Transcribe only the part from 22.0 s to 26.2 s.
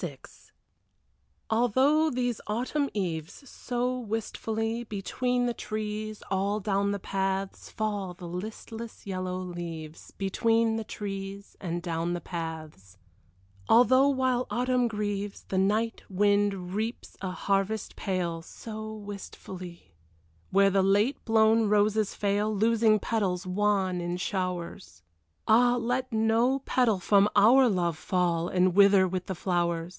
fail Loosing petals wan in showers Ah, let